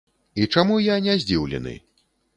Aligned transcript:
І 0.43 0.47
чаму 0.53 0.79
я 0.85 0.97
не 1.09 1.15
здзіўлены? 1.25 1.75